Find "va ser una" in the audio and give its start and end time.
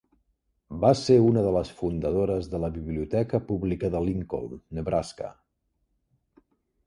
0.83-1.41